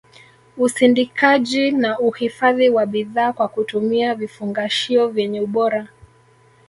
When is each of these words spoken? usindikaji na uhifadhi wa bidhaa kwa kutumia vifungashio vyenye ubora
usindikaji 0.57 1.71
na 1.71 1.99
uhifadhi 1.99 2.69
wa 2.69 2.85
bidhaa 2.85 3.33
kwa 3.33 3.47
kutumia 3.47 4.15
vifungashio 4.15 5.07
vyenye 5.07 5.41
ubora 5.41 5.87